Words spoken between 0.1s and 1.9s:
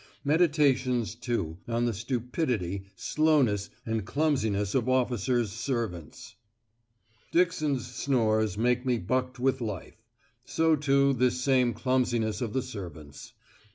Meditations, too, on